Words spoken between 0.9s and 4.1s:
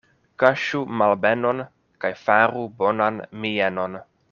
malbenon kaj faru bonan mienon.